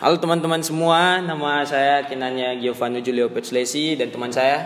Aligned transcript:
Halo 0.00 0.16
teman-teman 0.16 0.64
semua, 0.64 1.20
nama 1.20 1.60
saya 1.60 2.00
Kinanya 2.08 2.56
Giovanni 2.56 3.04
Julio 3.04 3.28
Petslesi 3.28 4.00
dan 4.00 4.08
teman 4.08 4.32
saya 4.32 4.64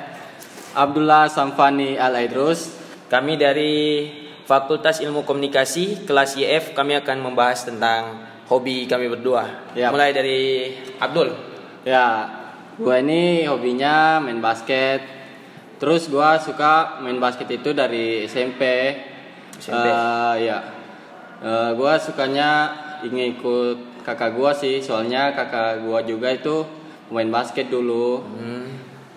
Abdullah 0.78 1.26
Samfani 1.26 1.98
Al 1.98 2.14
Aidrus. 2.14 2.70
Kami 3.10 3.34
dari 3.34 4.06
Fakultas 4.46 5.02
Ilmu 5.02 5.26
Komunikasi 5.26 6.06
kelas 6.06 6.38
YF 6.38 6.78
kami 6.78 6.94
akan 7.02 7.18
membahas 7.18 7.66
tentang 7.66 8.30
hobi 8.46 8.86
kami 8.86 9.10
berdua. 9.10 9.74
Yap. 9.74 9.90
Mulai 9.90 10.14
dari 10.14 10.70
Abdul. 11.02 11.34
Ya, 11.82 12.30
gua 12.78 13.02
ini 13.02 13.42
hobinya 13.50 14.22
main 14.22 14.38
basket. 14.38 15.02
Terus 15.82 16.06
gua 16.06 16.38
suka 16.38 17.02
main 17.02 17.18
basket 17.18 17.50
itu 17.50 17.74
dari 17.74 18.22
SMP. 18.30 18.62
SMP. 19.58 19.82
Eh, 19.82 20.34
ya. 20.46 20.62
Eh, 21.42 21.70
gua 21.74 21.98
sukanya 21.98 22.70
ingin 23.02 23.34
ikut 23.34 23.93
kakak 24.04 24.36
gua 24.36 24.52
sih, 24.52 24.84
soalnya 24.84 25.32
kakak 25.32 25.82
gua 25.82 26.04
juga 26.04 26.28
itu 26.30 26.62
main 27.08 27.32
basket 27.32 27.72
dulu. 27.72 28.20
Hmm, 28.20 28.68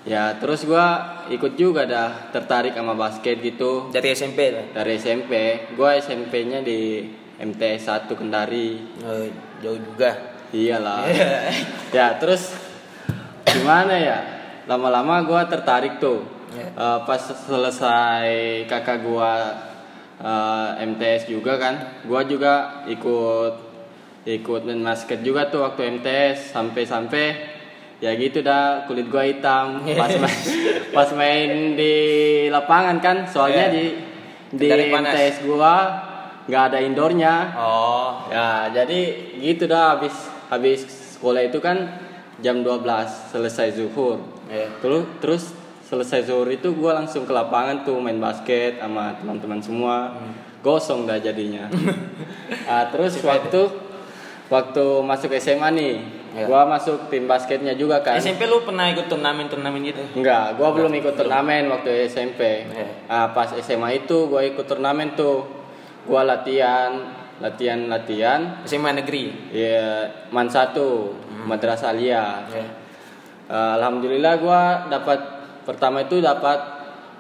Ya, 0.07 0.39
terus 0.39 0.63
gua 0.63 1.19
ikut 1.27 1.59
juga 1.59 1.83
dah 1.83 2.31
tertarik 2.31 2.71
sama 2.71 2.95
basket 2.95 3.43
gitu 3.43 3.91
dari 3.91 4.15
SMP 4.15 4.55
lah. 4.55 4.65
dari 4.71 4.95
SMP. 4.95 5.67
Gua 5.75 5.99
SMP-nya 5.99 6.63
di 6.63 7.03
MTS 7.35 7.91
1 8.07 8.15
Kendari. 8.15 8.79
Oh, 9.03 9.27
jauh 9.59 9.75
juga. 9.75 10.15
Iyalah. 10.55 11.03
ya 11.95 12.15
terus 12.23 12.55
gimana 13.43 13.99
ya? 13.99 14.17
Lama-lama 14.63 15.27
gua 15.27 15.43
tertarik 15.43 15.99
tuh. 15.99 16.23
Ya. 16.55 16.71
Eh, 16.71 16.99
pas 17.03 17.19
selesai 17.19 18.63
kakak 18.71 19.03
gua 19.03 19.59
eh, 20.23 20.87
MTS 20.87 21.27
juga 21.27 21.59
kan, 21.59 21.99
gua 22.07 22.23
juga 22.23 22.87
ikut 22.87 23.66
ikut 24.27 24.61
main 24.61 24.83
basket 24.83 25.23
juga 25.23 25.47
tuh 25.47 25.63
waktu 25.63 25.87
MTS 25.97 26.51
sampai-sampai 26.51 27.55
ya 27.97 28.11
gitu 28.13 28.41
dah 28.41 28.83
kulit 28.83 29.07
gua 29.07 29.23
hitam 29.23 29.79
pas 30.01 30.11
main, 30.11 30.39
pas 30.91 31.09
main 31.11 31.49
di 31.73 31.95
lapangan 32.47 32.99
kan 32.99 33.17
soalnya 33.25 33.67
Ya. 33.67 33.73
di 33.73 33.85
di. 34.49 34.67
MTS 34.69 35.43
gua 35.43 35.75
nggak 36.43 36.63
ada 36.65 36.79
indoornya 36.79 37.55
Oh, 37.55 38.27
Ya, 38.27 38.67
jadi 38.73 38.99
gitu 39.37 39.65
dah 39.65 39.95
habis 39.95 40.15
habis 40.47 40.83
sekolah 41.15 41.43
itu 41.43 41.59
kan 41.59 41.99
jam 42.37 42.61
12 42.61 42.83
selesai 43.31 43.73
zuhur. 43.73 44.19
ya. 44.47 44.67
Terus 44.77 45.03
terus 45.17 45.43
selesai 45.83 46.23
zuhur 46.25 46.47
itu 46.47 46.71
gua 46.71 46.95
langsung 46.95 47.23
ke 47.23 47.31
lapangan 47.31 47.81
tuh 47.81 47.97
main 47.97 48.15
basket 48.17 48.77
sama 48.77 49.15
teman-teman 49.15 49.59
semua. 49.59 49.95
Gosong 50.59 51.03
dah 51.03 51.15
jadinya. 51.17 51.71
Ah, 52.63 52.87
terus 52.87 53.19
waktu 53.19 53.86
waktu 54.47 54.85
masuk 55.03 55.31
SMA 55.35 55.69
nih, 55.75 55.95
Ya. 56.37 56.45
gua 56.45 56.69
masuk 56.69 57.09
tim 57.09 57.25
basketnya 57.25 57.73
juga 57.73 57.99
kan. 58.05 58.13
SMP 58.15 58.45
lu 58.45 58.61
pernah 58.61 58.85
ikut 58.93 59.09
turnamen-turnamen 59.09 59.81
gitu? 59.81 60.03
Enggak, 60.13 60.53
gua 60.55 60.69
belum 60.69 60.93
ikut 60.93 61.17
turnamen 61.17 61.65
waktu 61.67 62.05
SMP. 62.05 62.69
Iya. 62.69 62.87
Ah, 63.09 63.27
pas 63.33 63.49
SMA 63.57 63.97
itu 63.97 64.29
gua 64.29 64.45
ikut 64.45 64.63
turnamen 64.63 65.17
tuh. 65.17 65.49
Gua 66.05 66.21
latihan, 66.23 66.93
latihan, 67.41 67.89
latihan. 67.89 68.61
SMA 68.63 68.95
negeri. 68.95 69.49
Ya, 69.49 70.07
man 70.29 70.45
satu, 70.47 71.17
madrasah 71.43 71.91
alia. 71.91 72.45
Ya. 72.47 72.65
Eh, 73.47 73.71
Alhamdulillah 73.81 74.33
gua 74.37 74.61
dapat 74.87 75.19
pertama 75.65 76.03
itu 76.03 76.21
dapat 76.21 76.59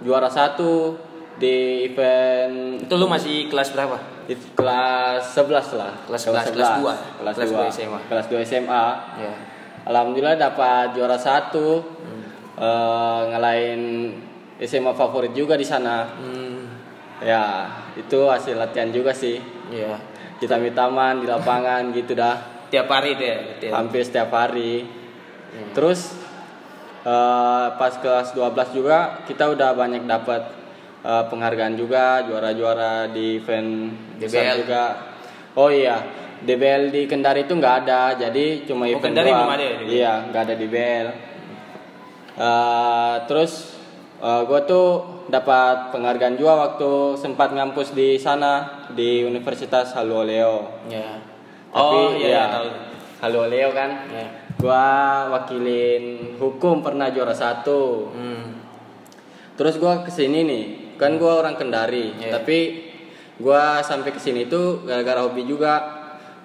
juara 0.03 0.29
satu 0.29 0.93
di 1.37 1.85
event 1.85 2.81
Itu 2.81 2.97
lu 2.97 3.05
masih 3.05 3.49
kelas 3.49 3.73
berapa? 3.73 4.16
Itu 4.27 4.43
kelas 4.53 5.23
11 5.31 5.79
lah. 5.79 5.93
Kelas 6.03 6.21
11, 6.27 6.51
kelas 6.51 6.71
dua. 6.83 6.93
Kelas, 7.23 7.35
Kelas 7.39 7.49
2 7.49 7.55
dua 7.55 7.65
SMA. 7.71 7.99
Kelas 8.11 8.25
2 8.27 8.43
SMA. 8.43 8.85
Ya. 9.23 9.33
Alhamdulillah 9.87 10.35
dapat 10.35 10.91
juara 10.99 11.15
satu. 11.15 11.79
Hmm. 11.79 12.23
Eh, 12.59 13.21
ngalahin 13.31 13.81
SMA 14.59 14.91
favorit 14.91 15.31
juga 15.31 15.55
di 15.55 15.63
sana. 15.63 16.11
Hmm, 16.19 16.55
Ya, 17.17 17.65
itu 17.97 18.29
hasil 18.29 18.61
latihan 18.61 18.93
juga 18.93 19.09
sih. 19.09 19.41
ya. 19.73 19.97
Kita 20.37 20.61
taman 20.69 21.23
di 21.23 21.25
lapangan 21.25 21.89
gitu 21.97 22.13
dah. 22.13 22.67
Tiap 22.69 22.85
hari 22.91 23.15
deh. 23.17 23.63
Tiap. 23.63 23.73
hampir 23.73 24.03
setiap 24.05 24.29
hari. 24.29 24.83
Hmm. 24.85 25.71
Terus 25.71 26.13
eh, 27.07 27.67
pas 27.79 27.93
kelas 27.95 28.35
12 28.35 28.75
juga 28.75 29.23
kita 29.23 29.49
udah 29.55 29.71
banyak 29.71 30.03
dapat 30.03 30.56
eh, 31.03 31.23
penghargaan 31.29 31.75
juga, 31.77 32.23
juara-juara 32.25 33.11
di 33.11 33.37
event 33.37 33.69
DBL. 34.17 34.55
juga. 34.63 34.83
Oh 35.57 35.69
iya, 35.73 35.97
DBL 36.41 36.93
di 36.93 37.01
Kendari 37.09 37.49
itu 37.49 37.53
nggak 37.57 37.75
ada, 37.85 38.13
jadi 38.15 38.65
cuma 38.65 38.85
Oh, 38.85 38.93
event 38.93 39.13
Kendari 39.13 39.29
doang. 39.29 39.39
belum 39.45 39.53
ada 39.53 39.63
ya 39.65 39.73
DBL? 39.77 39.89
Iya, 39.91 40.13
nggak 40.29 40.41
ada 40.45 40.53
DBL. 40.55 41.07
Eh, 42.37 43.15
terus 43.27 43.53
gue 44.17 44.59
tuh 44.65 44.87
dapat 45.29 45.93
penghargaan 45.93 46.39
juga 46.39 46.53
waktu 46.69 47.19
sempat 47.19 47.53
ngampus 47.53 47.93
di 47.93 48.17
sana 48.17 48.85
di 48.95 49.21
Universitas 49.21 49.93
Haluoleo. 49.93 50.85
Ya. 50.89 51.21
Tapi 51.67 51.97
oh 51.99 52.15
iya, 52.15 52.25
ya, 52.25 52.45
iya, 53.21 53.45
Leo 53.45 53.69
kan. 53.75 53.91
Ya. 54.09 54.27
Gua 54.57 54.87
wakilin 55.35 56.33
hukum 56.41 56.81
pernah 56.81 57.11
juara 57.13 57.35
satu. 57.35 58.09
Hmm. 58.09 58.57
Terus 59.53 59.77
gua 59.77 60.01
ke 60.01 60.09
sini 60.09 60.47
nih, 60.47 60.65
kan 60.97 61.15
gua 61.21 61.45
orang 61.45 61.55
Kendari, 61.55 62.13
Iya. 62.17 62.41
tapi 62.41 62.89
gua 63.37 63.79
sampai 63.81 64.09
ke 64.09 64.19
sini 64.19 64.49
tuh 64.49 64.83
gara-gara 64.83 65.21
hobi 65.21 65.45
juga. 65.45 65.95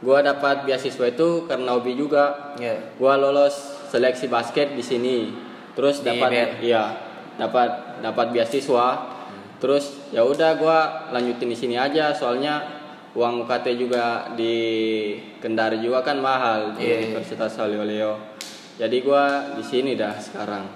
Gua 0.02 0.18
dapat 0.18 0.66
beasiswa 0.66 1.08
itu 1.08 1.46
karena 1.46 1.72
hobi 1.72 1.94
juga. 1.94 2.54
Ya. 2.58 2.76
Gua 3.00 3.16
lolos 3.16 3.54
seleksi 3.88 4.26
basket 4.28 4.74
di 4.74 4.82
sini. 4.84 5.30
Terus 5.72 6.04
dapat 6.04 6.60
iya, 6.60 6.92
dapat 7.40 8.02
dapat 8.04 8.34
beasiswa. 8.34 9.08
Terus 9.62 10.10
ya 10.10 10.26
udah 10.26 10.58
gua 10.58 10.78
lanjutin 11.14 11.48
di 11.48 11.56
sini 11.56 11.78
aja 11.78 12.10
soalnya 12.12 12.60
uang 13.14 13.46
UKT 13.46 13.78
juga 13.78 14.34
di 14.34 14.54
Kendari 15.38 15.78
juga 15.78 16.02
kan 16.02 16.18
mahal 16.18 16.74
di 16.74 16.82
Iya, 16.82 16.92
iya. 16.92 16.98
Universitas 17.14 17.54
Halileo. 17.56 18.18
Jadi 18.76 18.96
gua 19.06 19.54
di 19.54 19.62
sini 19.62 19.94
dah 19.94 20.18
sekarang. 20.18 20.66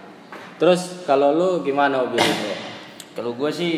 Terus 0.56 1.02
kalau 1.04 1.34
lu 1.34 1.50
gimana 1.66 2.00
hobi? 2.00 2.22
Kalau 3.16 3.32
gue 3.32 3.48
sih 3.48 3.74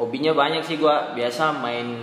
hobinya 0.00 0.32
banyak 0.32 0.64
sih 0.64 0.80
gue 0.80 0.96
biasa 1.12 1.60
main 1.60 2.00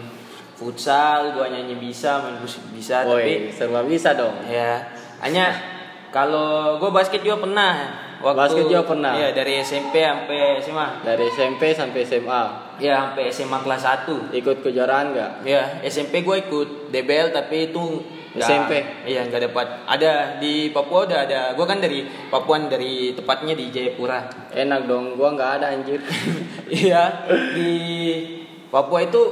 futsal, 0.53 1.33
gue 1.33 1.45
nyanyi 1.49 1.81
bisa, 1.81 2.21
main 2.21 2.37
musik 2.37 2.61
bisa, 2.69 3.01
tapi 3.01 3.49
Woi, 3.49 3.53
serba 3.53 3.81
bisa 3.81 4.13
dong. 4.13 4.37
ya 4.45 4.85
hanya 5.17 5.49
kalau 6.13 6.77
gue 6.77 6.89
basket 6.93 7.25
juga 7.25 7.41
pernah. 7.41 8.05
Waktu, 8.17 8.33
Basket 8.33 8.65
juga 8.65 8.81
pernah? 8.81 9.13
Iya 9.13 9.29
dari 9.29 9.61
SMP 9.61 10.01
sampai 10.01 10.57
SMA. 10.57 11.05
Dari 11.05 11.25
SMP 11.29 11.61
sampai 11.77 12.01
SMA 12.01 12.41
Ya 12.81 12.97
sampai 12.97 13.29
SMA 13.29 13.57
kelas 13.61 14.09
1 14.09 14.33
ikut 14.33 14.57
kejuaraan 14.65 15.13
nggak? 15.13 15.31
Ya 15.45 15.81
SMP 15.85 16.25
gue 16.25 16.49
ikut 16.49 16.89
DBL 16.89 17.29
tapi 17.29 17.69
itu 17.69 18.01
SMP? 18.45 18.73
Iya 19.07 19.25
nggak 19.25 19.41
dapat. 19.49 19.67
Ada 19.89 20.37
di 20.37 20.69
Papua 20.69 21.09
udah 21.09 21.19
ada. 21.25 21.41
Gue 21.57 21.65
kan 21.65 21.81
dari 21.81 22.05
Papua 22.29 22.61
dari 22.69 23.15
tepatnya 23.17 23.57
di 23.57 23.73
Jayapura. 23.73 24.49
Enak 24.53 24.85
dong, 24.85 25.17
gua 25.17 25.33
nggak 25.33 25.51
ada 25.61 25.65
anjir. 25.73 26.01
Iya 26.67 27.23
di 27.55 27.71
Papua 28.67 28.99
itu 29.07 29.23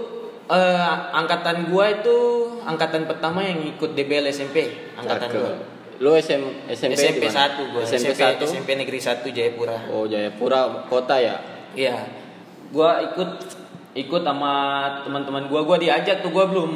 eh, 0.47 0.95
angkatan 1.11 1.67
gua 1.67 1.91
itu 1.91 2.17
angkatan 2.63 3.03
pertama 3.03 3.43
yang 3.43 3.59
ikut 3.75 3.91
DBL 3.91 4.31
SMP 4.31 4.71
angkatan 4.95 5.27
Cakep. 5.27 5.41
gua. 5.43 5.53
Lu 5.95 6.11
SM, 6.11 6.67
SMP, 6.75 6.95
SMP 6.99 7.23
di 7.23 7.31
mana? 7.31 7.55
1 7.55 7.71
gua. 7.71 7.81
SMP, 7.83 8.11
SMP 8.15 8.39
1? 8.39 8.51
SMP 8.51 8.69
Negeri 8.79 8.99
1 8.99 9.35
Jayapura. 9.35 9.77
Oh 9.91 10.07
Jayapura 10.07 10.87
kota 10.87 11.15
ya? 11.19 11.35
Iya. 11.75 12.07
Gua 12.71 13.03
ikut 13.03 13.31
ikut 13.95 14.21
sama 14.23 14.53
teman-teman 15.03 15.51
gua. 15.51 15.63
Gua 15.63 15.75
diajak 15.79 16.23
tuh 16.23 16.31
gua 16.31 16.47
belum 16.47 16.71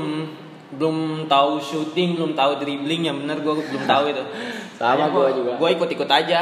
belum 0.71 0.97
tahu 1.25 1.57
syuting, 1.57 2.13
belum 2.13 2.33
tahu 2.33 2.57
dribbling 2.57 3.05
yang 3.05 3.17
bener 3.17 3.41
gua 3.41 3.57
belum 3.57 3.83
tahu 3.83 4.03
itu. 4.09 4.23
Sama 4.79 5.09
gua 5.09 5.29
juga. 5.29 5.55
Gua 5.55 5.69
ikut-ikut 5.69 6.05
aja. 6.05 6.41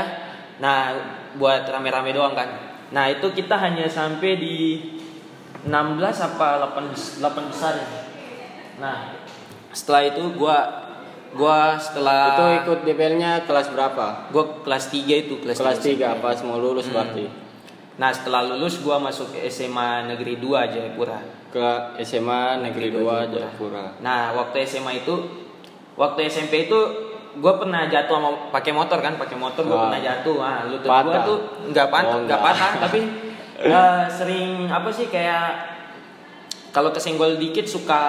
Nah, 0.57 0.91
buat 1.35 1.63
rame-rame 1.63 2.11
doang 2.11 2.33
kan. 2.33 2.49
Nah, 2.89 3.07
itu 3.07 3.29
kita 3.29 3.55
hanya 3.55 3.85
sampai 3.85 4.35
di 4.35 4.55
16 5.63 5.71
apa 6.17 6.59
8 6.71 6.91
bes- 6.91 7.19
8 7.19 7.45
besar 7.47 7.73
ya. 7.75 7.87
Nah, 8.77 8.97
setelah 9.69 10.07
itu 10.07 10.23
gua 10.33 10.57
gua 11.29 11.75
setelah 11.75 12.33
Itu 12.33 12.45
ikut 12.63 12.79
DBL-nya 12.83 13.43
kelas 13.43 13.69
berapa? 13.69 14.31
gua 14.31 14.63
kelas 14.63 14.89
3 14.89 15.13
itu 15.17 15.35
kelas, 15.37 15.59
Kelas 15.59 15.77
3 15.77 16.15
SMP. 16.15 16.23
pas 16.23 16.39
mau 16.41 16.57
lulus 16.57 16.87
Hmm. 16.87 16.95
berarti. 16.95 17.25
Nah 17.97 18.09
setelah 18.09 18.45
lulus 18.45 18.79
gua 18.79 18.97
masuk 18.97 19.35
SMA 19.43 20.07
Negeri 20.07 20.37
2 20.37 20.65
Jayapura. 20.67 21.19
Ke 21.47 21.67
SMA 22.01 22.41
Negeri 22.59 22.91
2 22.91 23.03
Jayapura. 23.29 23.95
Nah 23.99 24.33
waktu 24.33 24.63
SMA 24.63 24.99
itu, 24.99 25.15
waktu 25.93 26.27
SMP 26.27 26.67
itu 26.67 26.79
gue 27.33 27.53
pernah 27.55 27.85
jatuh 27.85 28.13
sama 28.13 28.29
pakai 28.49 28.71
motor 28.71 28.97
kan, 28.97 29.15
pakai 29.15 29.35
motor 29.35 29.63
gue 29.63 29.77
pernah 29.77 29.97
jatuh. 29.97 30.37
Nah 30.37 30.59
lutut 30.65 30.83
gue 30.83 30.91
Patah? 30.91 31.23
tuh 31.23 31.37
nggak 31.69 31.87
patah, 31.87 32.09
Oh, 32.09 32.21
nggak 32.21 32.27
nggak. 32.27 32.41
patah, 32.41 32.71
tapi 32.79 32.99
eh, 33.63 34.03
sering 34.09 34.49
apa 34.67 34.89
sih 34.89 35.07
kayak 35.07 35.47
kalau 36.69 36.91
kesenggol 36.91 37.35
dikit 37.35 37.65
suka 37.65 38.03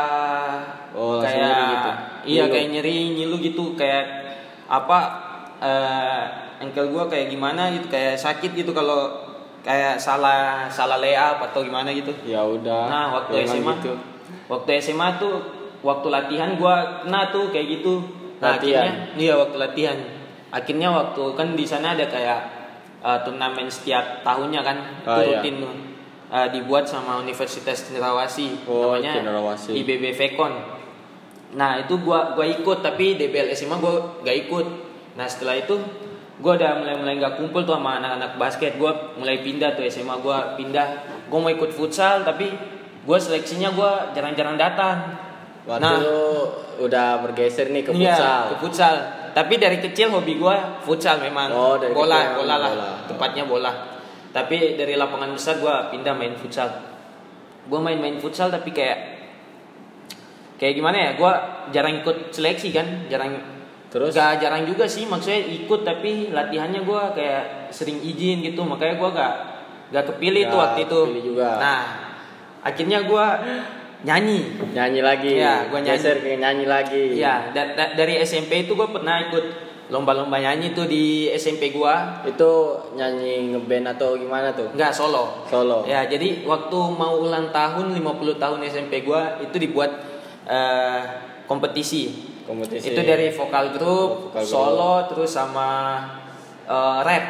Oh, 0.90 1.20
kayak 1.20 1.56
gitu? 1.70 1.90
iya 2.26 2.43
Ngilu? 2.43 2.52
kayak 2.52 2.69
nyeri 2.70 2.96
nyilu 3.14 3.37
gitu 3.38 3.64
kayak 3.75 4.05
apa 4.67 4.99
eh 5.58 6.23
ankle 6.58 6.90
gue 6.90 7.05
kayak 7.06 7.26
gimana 7.29 7.70
gitu 7.70 7.87
kayak 7.87 8.17
sakit 8.17 8.50
gitu 8.52 8.73
kalau 8.73 9.27
kayak 9.60 9.96
salah 9.96 10.66
salah 10.66 10.96
layup 10.96 11.38
atau 11.43 11.60
gimana 11.60 11.90
gitu 11.90 12.10
Ya 12.22 12.40
udah. 12.40 12.87
Nah 12.87 13.05
waktu 13.12 13.43
SMA 13.44 13.72
gitu. 13.76 13.94
Waktu 14.46 14.69
SMA 14.78 15.08
tuh 15.16 15.34
Waktu 15.78 16.06
latihan 16.08 16.55
gua 16.55 17.02
kena 17.02 17.28
tuh 17.28 17.49
kayak 17.49 17.78
gitu 17.78 18.02
Nah 18.38 18.55
Latihan? 18.55 18.82
akhirnya 18.82 19.14
Iya 19.14 19.34
waktu 19.37 19.56
latihan 19.56 19.99
Akhirnya 20.49 20.88
waktu 20.90 21.22
kan 21.34 21.49
di 21.52 21.62
sana 21.62 21.93
ada 21.93 22.02
kayak 22.05 22.40
uh, 22.99 23.19
Turnamen 23.20 23.69
setiap 23.69 24.22
tahunnya 24.22 24.60
kan 24.60 24.76
Ah, 25.02 25.16
Itu 25.16 25.20
iya. 25.25 25.38
rutin 25.38 25.56
tuh 25.61 25.75
Uh, 26.28 26.44
Dibuat 26.44 26.84
sama 26.84 27.16
Universitas 27.19 27.88
Cendrawasih 27.88 28.69
Oh, 28.69 28.93
Namanya 28.93 29.16
Cendrawasih. 29.16 29.72
IBB 29.75 30.12
Vekon 30.12 30.52
Nah 31.50 31.81
itu 31.81 31.96
gua 31.99 32.37
gua 32.37 32.44
ikut 32.44 32.78
tapi 32.78 33.16
DBL 33.16 33.49
SMA 33.50 33.76
gua 33.76 34.20
gak 34.20 34.37
ikut. 34.38 34.66
Nah 35.16 35.25
setelah 35.25 35.56
itu 35.56 35.72
gua 36.38 36.55
udah 36.55 36.70
mulai 36.79 36.94
mulai 36.94 37.14
nggak 37.19 37.35
kumpul 37.37 37.62
tuh 37.62 37.75
sama 37.75 37.99
anak-anak 37.99 38.38
basket. 38.38 38.73
Gua 38.79 39.14
mulai 39.14 39.43
pindah 39.43 39.75
tuh 39.75 39.82
SMA 39.87 40.19
gua 40.19 40.55
pindah. 40.55 40.87
Gua 41.26 41.38
mau 41.43 41.50
ikut 41.50 41.70
futsal 41.70 42.23
tapi 42.23 42.50
gua 43.02 43.19
seleksinya 43.19 43.75
gua 43.75 44.11
jarang-jarang 44.12 44.55
datang. 44.55 44.96
Waktu 45.69 45.85
Nah. 45.85 46.00
lu 46.00 46.20
udah 46.81 47.20
bergeser 47.20 47.69
nih 47.69 47.85
ke 47.85 47.93
Iya, 47.93 48.14
futsal. 48.14 48.40
ke 48.49 48.55
futsal. 48.64 48.94
Tapi 49.37 49.55
dari 49.61 49.79
kecil 49.79 50.08
hobi 50.08 50.40
gua 50.40 50.81
futsal 50.81 51.20
memang. 51.20 51.52
Oh, 51.52 51.76
dari 51.76 51.93
bola, 51.93 52.17
kecil 52.17 52.35
bola 52.40 52.55
lah. 52.56 52.70
bola. 52.73 52.90
Tepatnya 53.05 53.44
bola. 53.44 53.73
Tapi 54.32 54.79
dari 54.79 54.94
lapangan 54.96 55.35
besar 55.35 55.61
gua 55.61 55.93
pindah 55.93 56.14
main 56.17 56.32
futsal. 56.38 56.70
Gua 57.69 57.85
main-main 57.85 58.17
futsal 58.17 58.49
tapi 58.49 58.73
kayak 58.73 58.99
kayak 60.56 60.73
gimana 60.73 60.96
ya? 60.96 61.11
Gua 61.20 61.32
jarang 61.69 62.00
ikut 62.00 62.32
seleksi 62.32 62.73
kan, 62.73 63.05
jarang 63.12 63.37
Terus? 63.88 64.12
Gak 64.12 64.37
jarang 64.38 64.69
juga 64.69 64.85
sih 64.85 65.08
maksudnya 65.08 65.40
ikut 65.40 65.81
tapi 65.81 66.29
latihannya 66.29 66.85
gua 66.85 67.12
kayak 67.12 67.73
sering 67.73 67.99
izin 67.99 68.44
gitu 68.44 68.61
makanya 68.62 69.00
gua 69.00 69.11
gak 69.12 69.35
gak 69.88 70.05
kepilih 70.12 70.44
Nggak 70.44 70.52
tuh 70.52 70.61
waktu 70.61 70.81
itu. 70.85 71.00
juga. 71.32 71.49
Nah, 71.56 71.82
akhirnya 72.61 72.99
gua 73.02 73.40
nyanyi. 73.99 74.61
Nyanyi 74.76 75.00
lagi. 75.00 75.32
Iya, 75.35 75.73
gua 75.73 75.81
nyanyi. 75.81 75.96
Geser 75.96 76.17
ke 76.20 76.37
nyanyi 76.37 76.64
lagi. 76.64 77.05
Iya, 77.17 77.50
da- 77.50 77.73
da- 77.73 77.93
dari 77.96 78.20
SMP 78.20 78.62
itu 78.62 78.73
gue 78.73 78.88
pernah 78.88 79.26
ikut 79.26 79.44
lomba-lomba 79.88 80.37
nyanyi 80.37 80.70
tuh 80.70 80.85
di 80.85 81.32
SMP 81.32 81.73
gua. 81.73 82.20
Itu 82.23 82.50
nyanyi 82.93 83.56
ngeband 83.56 83.88
atau 83.90 84.14
gimana 84.14 84.52
tuh? 84.52 84.69
Enggak 84.70 84.93
solo. 84.93 85.49
Solo. 85.49 85.82
Ya, 85.82 86.05
jadi 86.05 86.44
waktu 86.44 86.76
mau 86.93 87.19
ulang 87.19 87.49
tahun 87.49 87.90
50 87.90 88.37
tahun 88.37 88.61
SMP 88.62 89.00
gua 89.00 89.40
itu 89.40 89.56
dibuat 89.56 89.90
eh, 90.44 91.02
kompetisi. 91.49 92.37
Kompetisi. 92.49 92.97
Itu 92.97 93.00
dari 93.05 93.29
vokal 93.29 93.77
grup, 93.77 94.33
Vokal 94.33 94.45
solo, 94.49 94.95
terus 95.12 95.29
sama 95.29 96.00
eh, 96.65 96.99
rap. 97.05 97.25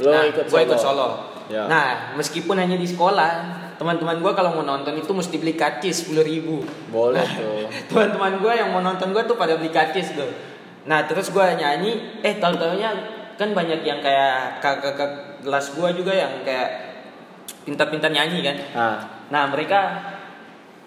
Lo 0.00 0.10
nah, 0.10 0.24
ikut 0.24 0.48
solo? 0.48 0.64
ikut 0.64 0.80
solo. 0.80 1.08
Ya. 1.52 1.68
Nah, 1.68 2.16
meskipun 2.16 2.56
hanya 2.56 2.80
di 2.80 2.88
sekolah, 2.88 3.30
teman-teman 3.76 4.24
gua 4.24 4.32
kalau 4.32 4.56
mau 4.56 4.64
nonton 4.64 4.96
itu 4.96 5.12
mesti 5.12 5.36
beli 5.36 5.52
karcis 5.52 6.08
10.000 6.08 6.24
ribu. 6.24 6.64
Boleh 6.88 7.20
tuh. 7.20 7.68
teman-teman 7.92 8.40
gue 8.40 8.52
yang 8.54 8.70
mau 8.70 8.82
nonton 8.82 9.10
gue 9.10 9.22
tuh 9.26 9.36
pada 9.36 9.58
beli 9.58 9.70
karcis 9.70 10.14
tuh 10.14 10.30
nah 10.84 11.08
terus 11.08 11.32
gue 11.32 11.44
nyanyi 11.56 12.20
eh 12.20 12.36
tahu 12.36 12.60
taunya 12.60 12.92
kan 13.40 13.50
banyak 13.56 13.80
yang 13.82 14.04
kayak 14.04 14.60
kakak-kakak 14.60 15.40
kelas 15.40 15.72
gue 15.72 15.88
juga 15.96 16.12
yang 16.12 16.44
kayak 16.44 16.70
pintar-pintar 17.64 18.12
nyanyi 18.12 18.44
kan 18.44 18.56
Nah, 18.76 18.96
nah 19.32 19.44
mereka 19.48 19.80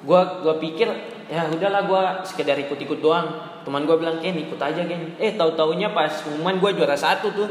gue 0.05 0.21
gua 0.45 0.55
pikir 0.61 0.85
ya 1.27 1.47
udahlah 1.51 1.83
gue 1.83 2.01
sekedar 2.23 2.55
ikut-ikut 2.55 2.99
doang 3.03 3.27
teman 3.67 3.83
gue 3.83 3.95
bilang 3.99 4.17
Ken 4.23 4.35
ikut 4.35 4.55
aja 4.55 4.79
Ken 4.83 5.15
eh 5.19 5.35
tahu 5.35 5.53
taunya 5.59 5.91
pas 5.91 6.11
pengumuman 6.23 6.55
gue 6.59 6.71
juara 6.79 6.95
satu 6.95 7.31
tuh 7.35 7.47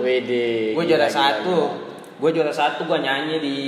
gue 0.73 0.85
juara 0.89 1.09
satu 1.09 1.57
gue 2.17 2.31
juara 2.33 2.53
satu 2.53 2.89
gue 2.89 2.99
nyanyi 3.05 3.37
di 3.39 3.59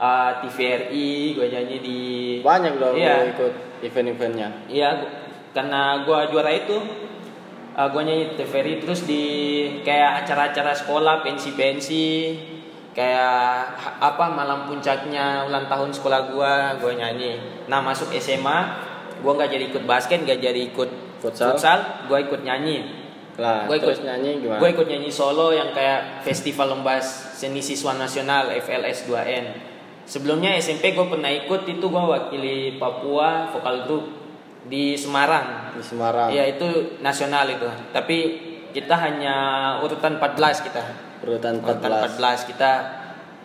uh, 0.00 0.40
TVRI 0.40 1.36
gue 1.36 1.46
nyanyi 1.52 1.76
di 1.84 2.00
Banyak 2.40 2.72
dong 2.80 2.96
Iya. 2.96 3.34
ikut 3.36 3.54
event-eventnya. 3.82 4.48
Iya, 4.66 4.90
karena 5.54 6.02
gua 6.02 6.26
juara 6.30 6.50
itu 6.50 6.76
uh, 7.74 7.88
gua 7.90 8.02
nyanyi 8.02 8.34
di 8.34 8.42
TVRI 8.42 8.74
terus 8.82 9.06
di 9.06 9.24
kayak 9.86 10.24
acara-acara 10.24 10.74
sekolah, 10.74 11.22
pensi-pensi, 11.22 12.34
kayak 12.90 13.78
apa 14.02 14.24
malam 14.34 14.66
puncaknya 14.66 15.46
ulang 15.46 15.70
tahun 15.70 15.90
sekolah 15.94 16.20
gua, 16.34 16.54
gua 16.82 16.92
nyanyi. 16.94 17.38
Nah, 17.70 17.78
masuk 17.82 18.10
SMA, 18.18 18.58
gua 19.20 19.32
nggak 19.36 19.50
jadi 19.50 19.64
ikut 19.70 19.84
basket, 19.84 20.18
nggak 20.24 20.40
jadi 20.40 20.60
ikut 20.70 20.90
Futsal? 21.18 22.06
gua 22.06 22.18
ikut 22.22 22.40
nyanyi. 22.42 22.98
Lah, 23.38 23.70
terus 23.70 24.02
ikut- 24.02 24.06
nyanyi 24.10 24.42
gimana? 24.42 24.58
Gue 24.58 24.68
ikut 24.74 24.86
nyanyi 24.90 25.10
solo 25.14 25.54
yang 25.54 25.70
kayak 25.70 26.26
Festival 26.26 26.74
Lomba 26.74 26.98
Seni 26.98 27.62
Siswa 27.62 27.94
Nasional 27.94 28.50
FLS 28.50 29.06
2N. 29.06 29.46
Sebelumnya 30.02 30.58
SMP 30.58 30.90
gue 30.90 31.06
pernah 31.06 31.30
ikut 31.30 31.62
itu 31.62 31.86
gue 31.86 32.02
wakili 32.02 32.74
Papua 32.82 33.46
vokal 33.54 33.86
grup 33.86 34.04
di 34.66 34.98
Semarang. 34.98 35.70
di 35.70 35.82
Semarang. 35.86 36.34
Ya 36.34 36.50
itu 36.50 36.98
nasional 36.98 37.46
itu. 37.46 37.70
Tapi 37.94 38.18
kita 38.74 38.98
hanya 38.98 39.34
urutan 39.86 40.18
14 40.18 40.66
kita. 40.66 40.82
Urutan 41.22 41.62
Urutan 41.62 41.78
14. 41.78 42.18
14 42.18 42.50
kita 42.50 42.70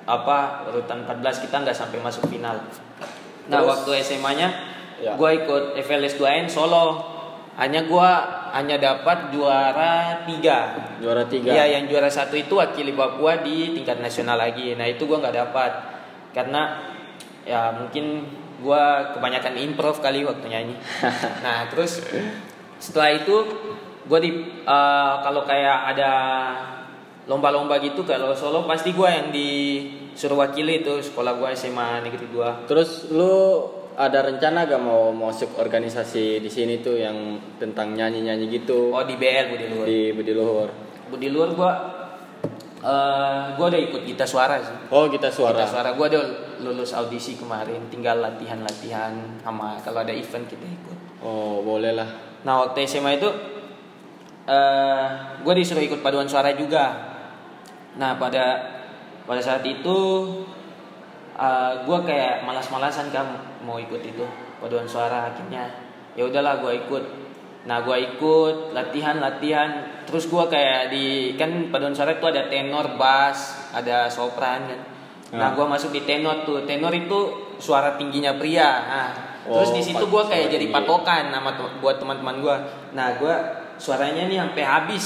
apa 0.03 0.67
urutan 0.73 1.05
14 1.05 1.45
kita 1.45 1.55
nggak 1.61 1.77
sampai 1.77 2.01
masuk 2.01 2.25
final. 2.27 2.65
Nah 3.45 3.59
Terus? 3.61 3.69
waktu 3.69 3.91
SMA-nya 4.01 4.49
Ya. 5.01 5.15
gue 5.15 5.29
ikut 5.43 5.63
FLS 5.79 6.19
2N 6.19 6.45
solo. 6.49 7.13
Hanya 7.53 7.85
gue 7.85 8.09
hanya 8.53 8.81
dapat 8.81 9.29
juara 9.29 10.25
tiga. 10.25 10.73
Juara 10.97 11.25
tiga. 11.29 11.53
Iya 11.53 11.77
yang 11.77 11.85
juara 11.85 12.09
satu 12.09 12.33
itu 12.33 12.57
wakili 12.57 12.97
Papua 12.97 13.41
di 13.45 13.77
tingkat 13.77 14.01
nasional 14.01 14.41
lagi. 14.41 14.73
Nah 14.73 14.89
itu 14.89 15.05
gue 15.05 15.17
nggak 15.17 15.37
dapat 15.37 15.71
karena 16.33 16.81
ya 17.45 17.69
mungkin 17.77 18.25
gue 18.57 18.83
kebanyakan 19.13 19.53
improv 19.57 20.01
kali 20.01 20.25
waktu 20.25 20.49
nyanyi. 20.49 20.75
nah 21.45 21.69
terus 21.69 22.01
setelah 22.81 23.13
itu 23.13 23.35
gue 24.03 24.19
di 24.19 24.31
eh, 24.65 25.13
kalau 25.21 25.45
kayak 25.45 25.93
ada 25.93 26.11
lomba-lomba 27.29 27.79
gitu 27.79 28.03
kalau 28.03 28.35
solo 28.35 28.67
pasti 28.67 28.91
gue 28.91 29.07
yang 29.07 29.31
disuruh 29.31 30.43
wakili 30.43 30.83
itu 30.83 30.99
sekolah 30.99 31.39
gue 31.39 31.49
SMA 31.55 32.03
negeri 32.03 32.27
2 32.27 32.67
Terus 32.67 33.07
lu 33.15 33.63
ada 33.95 34.19
rencana 34.21 34.65
gak 34.65 34.79
mau 34.79 35.09
masuk 35.09 35.53
organisasi 35.55 36.37
di 36.37 36.47
sini 36.47 36.79
tuh 36.79 36.95
yang 36.95 37.13
tentang 37.55 37.91
nyanyi-nyanyi 37.91 38.49
gitu 38.51 38.89
oh 38.89 39.01
di 39.01 39.15
BL 39.15 39.45
Budi 39.49 39.65
Luhur 39.67 39.85
di 39.85 39.99
Budi 40.11 40.31
Luhur? 40.31 40.69
Budi 41.07 41.27
Luhur 41.29 41.49
gue 41.51 41.71
eh 42.81 43.43
gue 43.53 43.65
udah 43.65 43.81
ikut 43.81 44.01
Gita 44.03 44.25
Suara 44.25 44.59
sih 44.59 44.75
Oh, 44.89 45.07
kita 45.07 45.29
suara. 45.29 45.55
Gita 45.55 45.67
Suara 45.69 45.89
gue 45.93 46.05
udah 46.05 46.23
lulus 46.59 46.91
audisi 46.91 47.33
kemarin 47.33 47.87
tinggal 47.87 48.19
latihan-latihan 48.19 49.13
sama 49.39 49.79
kalau 49.79 50.01
ada 50.01 50.11
event 50.11 50.43
kita 50.43 50.63
ikut 50.63 50.97
Oh, 51.19 51.61
boleh 51.61 51.93
lah. 51.93 52.09
nah 52.43 52.59
waktu 52.61 52.83
SMA 52.83 53.15
itu 53.15 53.29
eh 54.43 55.07
gue 55.39 55.53
disuruh 55.53 55.79
ikut 55.81 55.99
paduan 55.99 56.27
suara 56.27 56.51
juga 56.51 57.15
nah 57.95 58.17
pada 58.17 58.59
pada 59.23 59.39
saat 59.39 59.63
itu 59.63 59.95
gue 61.83 61.99
kayak 62.05 62.45
malas-malasan 62.45 63.09
kan 63.09 63.25
mau 63.65 63.81
ikut 63.81 64.01
itu 64.05 64.25
paduan 64.61 64.85
suara 64.85 65.33
akhirnya. 65.33 65.65
Ya 66.13 66.29
udahlah 66.29 66.61
gue 66.61 66.85
ikut. 66.85 67.03
Nah 67.63 67.81
gue 67.81 67.95
ikut 67.95 68.75
latihan 68.75 69.17
latihan 69.17 69.69
terus 70.05 70.29
gue 70.29 70.43
kayak 70.51 70.91
di 70.93 71.33
kan 71.39 71.73
paduan 71.73 71.95
suara 71.95 72.19
itu 72.19 72.27
ada 72.27 72.51
tenor 72.51 72.99
bass 72.99 73.71
ada 73.73 74.05
sopran 74.11 74.67
kan. 74.69 74.79
Nah 75.33 75.49
Ah. 75.49 75.51
gue 75.57 75.65
masuk 75.65 75.89
di 75.89 76.05
tenor 76.05 76.45
tuh. 76.45 76.61
Tenor 76.69 76.93
itu 76.93 77.19
suara 77.57 77.97
tingginya 77.97 78.37
pria. 78.37 78.69
Nah 78.85 79.09
terus 79.43 79.73
Oh, 79.73 79.75
di 79.75 79.83
situ 79.83 80.05
gue 80.07 80.23
kayak 80.29 80.47
jadi 80.53 80.69
tinggi. 80.69 80.75
patokan 80.75 81.27
sama 81.33 81.51
buat 81.83 81.99
teman-teman 81.99 82.39
gue 82.39 82.55
nah 82.95 83.17
gue 83.17 83.35
suaranya 83.81 84.29
nih 84.29 84.37
sampai 84.37 84.63
habis. 84.63 85.05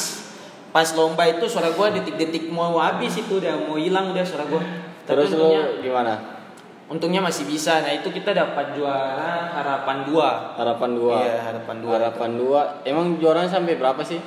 Pas 0.75 0.85
lomba 0.93 1.23
itu 1.25 1.47
suara 1.47 1.71
gue 1.71 1.87
detik-detik 2.03 2.51
mau 2.51 2.75
habis 2.77 3.15
itu 3.15 3.39
udah 3.39 3.55
mau 3.65 3.79
hilang 3.79 4.11
udah 4.11 4.21
suara 4.27 4.43
gue 4.45 4.61
Terus 5.07 5.31
lu 5.33 5.49
gimana? 5.79 6.35
untungnya 6.87 7.19
masih 7.19 7.43
bisa 7.43 7.83
nah 7.83 7.91
itu 7.91 8.07
kita 8.07 8.31
dapat 8.31 8.71
juara 8.71 9.51
harapan 9.51 10.07
dua 10.07 10.55
Harapan 10.55 10.89
dua. 10.95 11.15
Iya, 11.19 11.35
harapan 11.43 11.75
dua. 11.83 11.93
Harapan 11.99 12.31
dua. 12.39 12.61
Emang 12.83 13.19
juaranya 13.19 13.51
sampai 13.51 13.75
berapa 13.75 13.99
sih? 14.03 14.19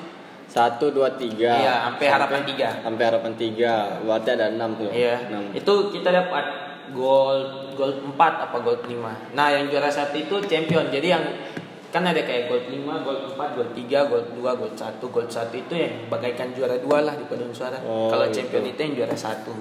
Satu, 0.45 0.91
dua, 0.91 1.15
tiga. 1.15 1.57
Iya, 1.57 1.75
sampai 1.89 2.07
harapan 2.11 2.41
tiga. 2.43 2.69
Sampai 2.83 3.05
harapan 3.07 3.33
tiga. 3.39 4.03
Berarti 4.03 4.29
ada 4.35 4.51
enam 4.53 4.75
tuh. 4.77 4.91
iya 4.93 5.25
Enam. 5.25 5.57
itu 5.57 5.73
kita 5.89 6.11
dapat 6.11 6.45
gold 6.91 7.71
gold 7.79 8.03
4 8.03 8.19
apa 8.19 8.57
gold 8.61 8.83
5 8.83 9.33
nah 9.33 9.47
yang 9.47 9.71
juara 9.71 9.87
satu 9.87 10.19
itu 10.19 10.43
champion 10.45 10.91
jadi 10.91 11.15
yang 11.15 11.25
kan 11.91 12.03
ada 12.03 12.19
kayak 12.19 12.47
gold 12.47 12.67
5, 12.67 13.07
gold 13.07 13.23
4, 13.35 13.57
gold 13.57 13.71
3, 13.79 14.11
gold 14.11 14.27
2, 14.35 14.43
gold 14.59 14.75
1 14.75 14.99
gold 15.01 15.31
1 15.31 15.55
itu 15.55 15.75
yang 15.75 15.93
bagaikan 16.07 16.51
juara 16.51 16.77
dua 16.77 17.03
lah 17.03 17.15
di 17.15 17.25
paduan 17.27 17.51
suara 17.51 17.79
Oh, 17.83 18.11
kalau 18.11 18.27
gitu. 18.27 18.43
champion 18.43 18.65
itu 18.69 18.81
yang 18.83 18.95
juara 18.99 19.15
satu 19.15 19.55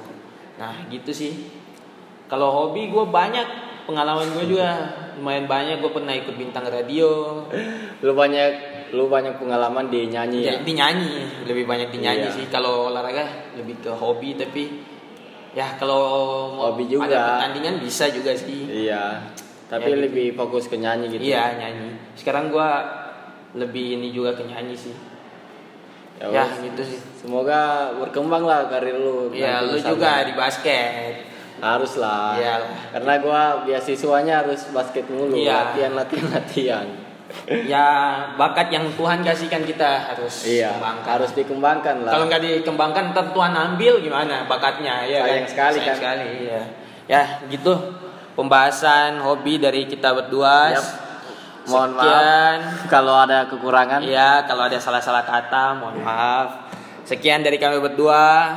nah 0.60 0.76
gitu 0.86 1.10
sih 1.10 1.34
kalau 2.28 2.52
hobi 2.52 2.92
gue 2.92 3.06
banyak 3.08 3.48
pengalaman 3.88 4.28
gue 4.36 4.46
juga 4.46 4.70
lumayan 5.18 5.48
banyak 5.48 5.80
gue 5.80 5.90
pernah 5.90 6.14
ikut 6.14 6.36
bintang 6.36 6.68
radio 6.68 7.42
Lu 8.00 8.12
banyak 8.14 8.52
lu 8.90 9.06
banyak 9.06 9.36
pengalaman 9.36 9.92
di 9.92 10.08
nyanyi 10.08 10.48
ya. 10.48 10.56
Ya, 10.56 10.64
di 10.64 10.72
nyanyi 10.72 11.12
lebih 11.44 11.68
banyak 11.68 11.92
di 11.92 12.00
nyanyi 12.00 12.26
Iya. 12.26 12.34
sih. 12.34 12.46
Kalau 12.48 12.88
olahraga 12.88 13.28
lebih 13.54 13.76
ke 13.84 13.92
hobi 13.92 14.34
tapi 14.34 14.82
ya 15.52 15.76
kalau 15.76 16.00
Hobi 16.56 16.88
juga. 16.88 17.06
ada 17.06 17.20
pertandingan 17.36 17.84
bisa 17.84 18.08
juga 18.08 18.32
sih. 18.32 18.88
Iya. 18.88 19.20
Tapi 19.68 19.84
Ya, 19.84 19.94
gitu. 19.94 20.04
lebih 20.08 20.28
fokus 20.34 20.66
ke 20.66 20.80
nyanyi 20.80 21.12
gitu. 21.12 21.22
Iya 21.22 21.60
nyanyi. 21.60 21.90
Sekarang 22.16 22.50
gua 22.50 22.82
lebih 23.52 24.00
ini 24.00 24.10
juga 24.10 24.34
ke 24.34 24.48
nyanyi 24.48 24.74
sih. 24.74 24.96
Ya, 26.18 26.26
Ya, 26.28 26.46
gitu 26.60 26.82
sih. 26.82 27.00
Semoga 27.16 27.92
berkembang 27.96 28.44
lah 28.44 28.66
karir 28.66 28.96
lu. 28.96 29.30
Iya, 29.30 29.60
nanti 29.60 29.66
lu 29.66 29.74
misalnya. 29.78 29.92
juga 29.92 30.12
di 30.24 30.34
basket. 30.34 31.14
Harus 31.60 31.94
lah. 31.96 32.36
Iyalah. 32.36 32.72
Karena 32.92 33.14
gua 33.20 33.42
beasiswanya 33.64 34.34
harus 34.42 34.68
basket 34.70 35.06
mulu. 35.08 35.36
Iya. 35.36 35.76
Latihan, 35.76 35.92
latihan, 35.94 36.28
latihan. 36.32 36.88
Ya 37.46 37.86
bakat 38.36 38.74
yang 38.74 38.90
Tuhan 38.90 39.22
kasihkan 39.22 39.62
kita 39.62 39.86
harus 40.08 40.50
Iya. 40.50 40.74
kembangkan. 40.74 41.10
Harus 41.14 41.32
dikembangkan 41.32 41.96
lah. 42.02 42.12
Kalau 42.12 42.26
nggak 42.26 42.42
dikembangkan 42.42 43.04
ntar 43.14 43.30
Tuhan 43.30 43.54
ambil 43.54 44.02
gimana 44.02 44.50
bakatnya 44.50 45.06
ya 45.06 45.22
Sayang 45.22 45.46
kan? 45.46 45.46
sekali 45.46 45.78
Sayang 45.78 45.86
kan. 45.86 45.98
sekali 46.18 46.30
ya. 46.48 46.62
Ya 47.06 47.22
gitu 47.46 47.74
pembahasan 48.34 49.20
hobi 49.20 49.58
dari 49.58 49.86
kita 49.86 50.10
berdua. 50.12 50.74
Yap. 50.74 50.86
Mohon 51.68 51.92
Sekian. 51.98 52.58
maaf 52.62 52.88
kalau 52.88 53.16
ada 53.20 53.40
kekurangan. 53.52 54.00
Ya 54.06 54.46
kalau 54.48 54.70
ada 54.70 54.78
salah-salah 54.80 55.26
kata 55.28 55.76
mohon 55.76 56.00
maaf. 56.00 56.72
Sekian 57.04 57.42
dari 57.42 57.58
kami 57.58 57.82
berdua. 57.82 58.54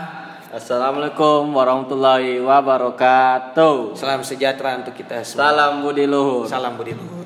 Assalamualaikum 0.52 1.48
warahmatullahi 1.56 2.36
wabarakatuh. 2.44 3.96
Salam 3.96 4.20
sejahtera 4.20 4.76
untuk 4.76 4.92
kita 4.92 5.24
semua. 5.24 5.48
Salam 5.48 5.80
budi 5.80 6.04
luhur. 6.04 6.44
Salam 6.44 6.76
budi 6.76 6.92
luhur. 6.92 7.21